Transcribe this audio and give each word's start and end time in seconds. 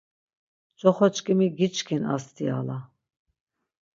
Coxoçkimi 0.79 1.47
giçkin 1.57 2.03
astiala. 2.15 2.77